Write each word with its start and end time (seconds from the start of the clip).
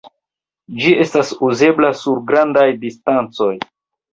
Ĝi 0.83 0.93
estas 1.03 1.33
uzebla 1.49 1.91
sur 2.01 2.25
grandaj 2.33 2.67
distancoj. 2.87 3.55